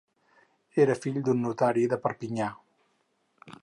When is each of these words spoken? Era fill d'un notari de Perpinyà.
Era 0.85 0.95
fill 1.03 1.21
d'un 1.27 1.45
notari 1.49 1.87
de 1.95 2.01
Perpinyà. 2.07 2.53